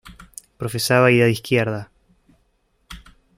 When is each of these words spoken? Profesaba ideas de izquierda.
Profesaba 0.57 1.11
ideas 1.11 1.27
de 1.27 1.31
izquierda. 1.31 1.91